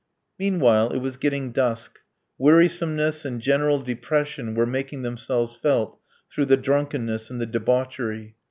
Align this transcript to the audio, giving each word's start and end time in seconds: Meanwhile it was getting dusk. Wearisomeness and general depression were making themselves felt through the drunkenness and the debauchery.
Meanwhile 0.39 0.93
it 0.93 0.97
was 0.97 1.17
getting 1.17 1.51
dusk. 1.51 1.99
Wearisomeness 2.39 3.23
and 3.23 3.39
general 3.39 3.77
depression 3.77 4.55
were 4.55 4.65
making 4.65 5.03
themselves 5.03 5.53
felt 5.55 5.99
through 6.27 6.45
the 6.45 6.57
drunkenness 6.57 7.29
and 7.29 7.39
the 7.39 7.45
debauchery. 7.45 8.35